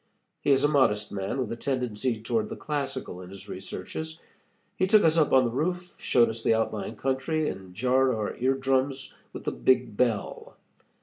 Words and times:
He 0.41 0.49
is 0.49 0.63
a 0.63 0.67
modest 0.67 1.11
man, 1.11 1.37
with 1.37 1.51
a 1.51 1.55
tendency 1.55 2.19
toward 2.23 2.49
the 2.49 2.55
classical 2.55 3.21
in 3.21 3.29
his 3.29 3.47
researches. 3.47 4.19
He 4.75 4.87
took 4.87 5.03
us 5.03 5.15
up 5.15 5.31
on 5.31 5.45
the 5.45 5.51
roof, 5.51 5.93
showed 5.99 6.27
us 6.27 6.41
the 6.41 6.55
outlying 6.55 6.95
country, 6.95 7.47
and 7.47 7.75
jarred 7.75 8.09
our 8.09 8.35
ear 8.37 8.55
drums 8.55 9.13
with 9.31 9.43
the 9.43 9.51
big 9.51 9.95
bell. 9.95 10.57